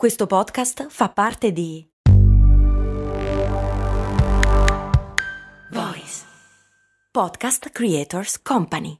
[0.00, 1.86] Questo podcast fa parte di
[5.72, 6.24] Voice
[7.10, 8.96] Podcast Creators Company.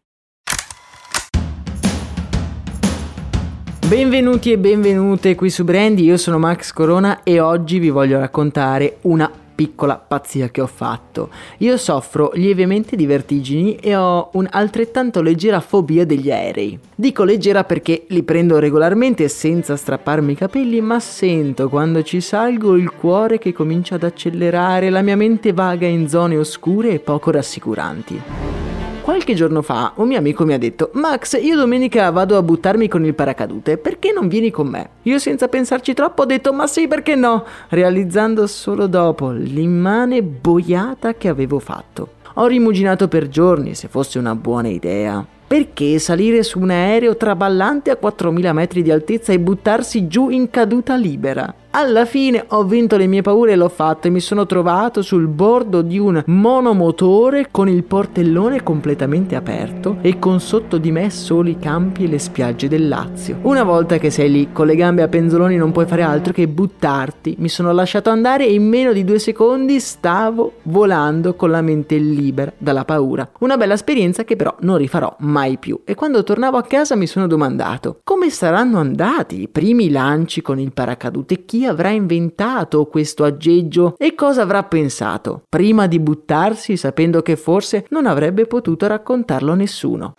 [3.88, 8.98] Benvenuti e benvenute qui su Brandy, io sono Max Corona e oggi vi voglio raccontare
[9.04, 11.29] una piccola pazzia che ho fatto.
[11.58, 16.79] Io soffro lievemente di vertigini e ho un'altrettanto leggera fobia degli aerei.
[16.95, 22.75] Dico leggera perché li prendo regolarmente senza strapparmi i capelli, ma sento quando ci salgo
[22.75, 27.31] il cuore che comincia ad accelerare, la mia mente vaga in zone oscure e poco
[27.31, 28.59] rassicuranti.
[29.03, 32.87] Qualche giorno fa un mio amico mi ha detto Max io domenica vado a buttarmi
[32.87, 34.91] con il paracadute perché non vieni con me?
[35.03, 37.45] Io senza pensarci troppo ho detto ma sì perché no?
[37.71, 42.19] Realizzando solo dopo l'immane boiata che avevo fatto.
[42.35, 45.25] Ho rimuginato per giorni se fosse una buona idea.
[45.47, 50.48] Perché salire su un aereo traballante a 4000 metri di altezza e buttarsi giù in
[50.51, 51.53] caduta libera?
[51.73, 55.28] Alla fine ho vinto le mie paure e l'ho fatto e mi sono trovato sul
[55.28, 61.53] bordo di un monomotore con il portellone completamente aperto e con sotto di me soli
[61.53, 63.39] i campi e le spiagge del Lazio.
[63.42, 66.48] Una volta che sei lì con le gambe a penzoloni non puoi fare altro che
[66.48, 67.36] buttarti.
[67.39, 71.98] Mi sono lasciato andare e in meno di due secondi stavo volando con la mente
[71.98, 73.30] libera dalla paura.
[73.39, 75.83] Una bella esperienza che però non rifarò mai più.
[75.84, 80.58] E quando tornavo a casa mi sono domandato come saranno andati i primi lanci con
[80.58, 81.45] il paracadute?
[81.45, 87.86] Chi avrà inventato questo aggeggio e cosa avrà pensato prima di buttarsi sapendo che forse
[87.91, 90.14] non avrebbe potuto raccontarlo a nessuno.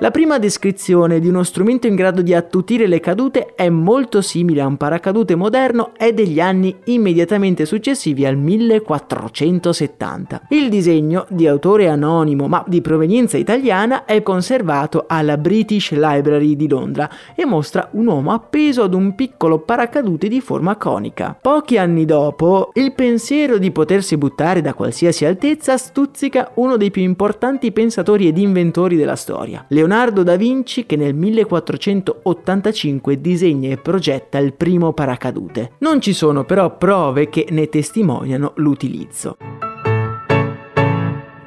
[0.00, 4.60] La prima descrizione di uno strumento in grado di attutire le cadute è molto simile
[4.60, 10.42] a un paracadute moderno e degli anni immediatamente successivi al 1470.
[10.50, 16.68] Il disegno, di autore anonimo ma di provenienza italiana, è conservato alla British Library di
[16.68, 21.36] Londra e mostra un uomo appeso ad un piccolo paracadute di forma conica.
[21.42, 27.02] Pochi anni dopo, il pensiero di potersi buttare da qualsiasi altezza stuzzica uno dei più
[27.02, 33.78] importanti pensatori ed inventori della storia, Leonardo Leonardo da Vinci che nel 1485 disegna e
[33.78, 35.70] progetta il primo paracadute.
[35.78, 39.57] Non ci sono però prove che ne testimoniano l'utilizzo.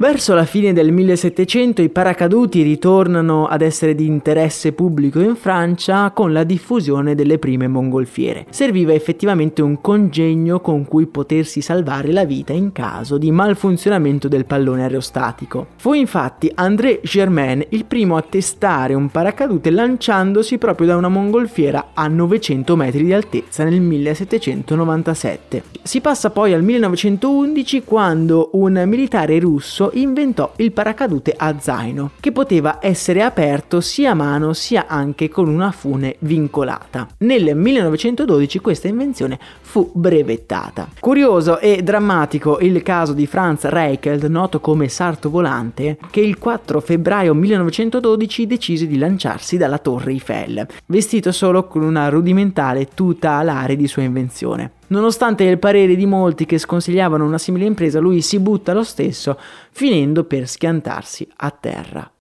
[0.01, 6.09] Verso la fine del 1700 i paracaduti ritornano ad essere di interesse pubblico in Francia
[6.09, 8.47] con la diffusione delle prime mongolfiere.
[8.49, 14.45] Serviva effettivamente un congegno con cui potersi salvare la vita in caso di malfunzionamento del
[14.45, 15.67] pallone aerostatico.
[15.75, 21.89] Fu infatti André Germain il primo a testare un paracadute lanciandosi proprio da una mongolfiera
[21.93, 25.61] a 900 metri di altezza nel 1797.
[25.83, 32.31] Si passa poi al 1911 quando un militare russo inventò il paracadute a zaino, che
[32.31, 37.07] poteva essere aperto sia a mano sia anche con una fune vincolata.
[37.19, 40.89] Nel 1912 questa invenzione fu brevettata.
[40.99, 46.79] Curioso e drammatico il caso di Franz Reichelt, noto come Sarto Volante, che il 4
[46.79, 53.75] febbraio 1912 decise di lanciarsi dalla Torre Eiffel, vestito solo con una rudimentale tuta alare
[53.75, 54.71] di sua invenzione.
[54.91, 59.37] Nonostante il parere di molti che sconsigliavano una simile impresa, lui si butta lo stesso,
[59.71, 62.11] finendo per schiantarsi a terra.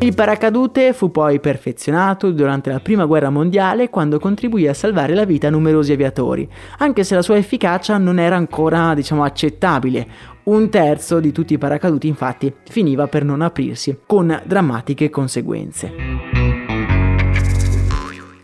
[0.00, 5.24] Il paracadute fu poi perfezionato durante la Prima Guerra Mondiale quando contribuì a salvare la
[5.24, 6.48] vita a numerosi aviatori,
[6.78, 10.06] anche se la sua efficacia non era ancora, diciamo, accettabile.
[10.44, 16.27] Un terzo di tutti i paracaduti infatti finiva per non aprirsi, con drammatiche conseguenze.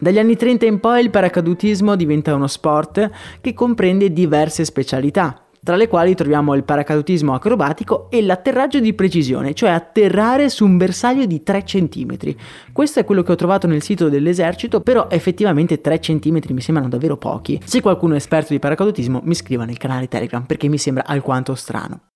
[0.04, 3.10] Dagli anni 30 in poi il paracadutismo diventa uno sport
[3.41, 9.54] che comprende diverse specialità, tra le quali troviamo il paracadutismo acrobatico e l'atterraggio di precisione,
[9.54, 12.34] cioè atterrare su un bersaglio di 3 cm.
[12.70, 16.91] Questo è quello che ho trovato nel sito dell'esercito, però effettivamente 3 cm mi sembrano
[16.91, 17.59] davvero pochi.
[17.65, 21.54] Se qualcuno è esperto di paracadutismo mi scriva nel canale Telegram perché mi sembra alquanto
[21.54, 22.14] strano.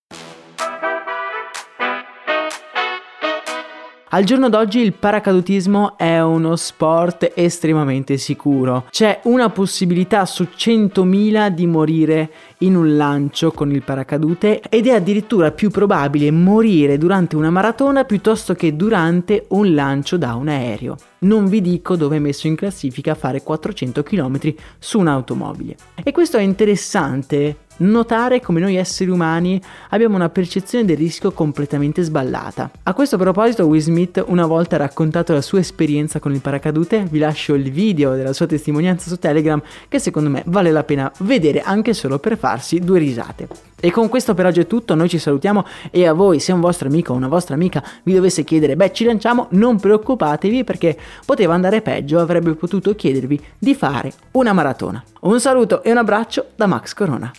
[4.11, 8.87] Al giorno d'oggi il paracadutismo è uno sport estremamente sicuro.
[8.89, 14.93] C'è una possibilità su 100.000 di morire in un lancio con il paracadute ed è
[14.93, 20.97] addirittura più probabile morire durante una maratona piuttosto che durante un lancio da un aereo.
[21.21, 25.77] Non vi dico dove è messo in classifica fare 400 km su un'automobile.
[26.05, 29.61] E questo è interessante notare come noi esseri umani
[29.91, 32.71] abbiamo una percezione del rischio completamente sballata.
[32.85, 37.07] A questo proposito Will Smith una volta ha raccontato la sua esperienza con il paracadute,
[37.11, 41.11] vi lascio il video della sua testimonianza su Telegram che secondo me vale la pena
[41.21, 43.68] vedere anche solo per farsi due risate.
[43.81, 46.61] E con questo per oggi è tutto, noi ci salutiamo e a voi se un
[46.61, 50.99] vostro amico o una vostra amica vi dovesse chiedere, beh ci lanciamo, non preoccupatevi perché
[51.25, 55.03] poteva andare peggio, avrebbe potuto chiedervi di fare una maratona.
[55.21, 57.33] Un saluto e un abbraccio da Max Corona.